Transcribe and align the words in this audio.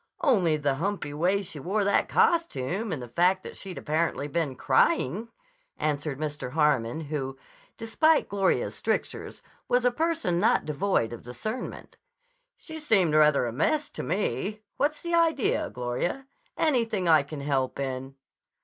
"Only 0.23 0.57
the 0.57 0.73
humpy 0.77 1.13
way 1.13 1.43
she 1.43 1.59
wore 1.59 1.83
that 1.83 2.09
costume 2.09 2.91
and 2.91 3.03
the 3.03 3.07
fact 3.07 3.43
that 3.43 3.55
she'd 3.55 3.77
apparently 3.77 4.27
been 4.27 4.55
crying," 4.55 5.27
answered 5.77 6.17
Mr. 6.17 6.53
Harmon, 6.53 7.01
who, 7.01 7.37
despite 7.77 8.27
Gloria's 8.27 8.73
strictures, 8.73 9.43
was 9.67 9.85
a 9.85 9.91
person 9.91 10.39
not 10.39 10.65
devoid 10.65 11.13
of 11.13 11.21
discernment. 11.21 11.97
"She 12.57 12.79
seemed 12.79 13.13
rather 13.13 13.45
a 13.45 13.53
mess 13.53 13.91
to 13.91 14.01
me. 14.01 14.63
What's 14.77 15.03
the 15.03 15.13
idea, 15.13 15.69
Gloria? 15.69 16.25
Anything 16.57 17.07
I 17.07 17.21
can 17.21 17.41
help 17.41 17.79
in?" 17.79 18.15